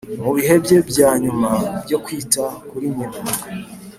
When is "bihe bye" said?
0.35-0.77